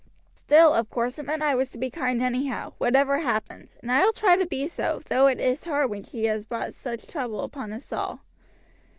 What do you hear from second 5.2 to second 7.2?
it is hard when she has brought such